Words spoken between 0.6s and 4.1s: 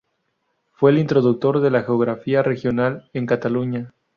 Fue el introductor de la Geografía Regional en Cataluña.